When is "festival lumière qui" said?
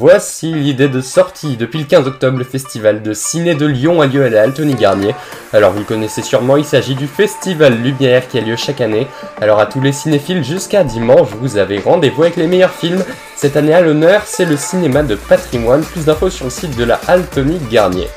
7.06-8.38